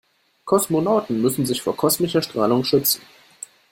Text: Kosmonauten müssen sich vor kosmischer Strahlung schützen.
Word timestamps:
Kosmonauten 0.45 1.21
müssen 1.21 1.45
sich 1.45 1.61
vor 1.61 1.77
kosmischer 1.77 2.23
Strahlung 2.23 2.63
schützen. 2.63 3.03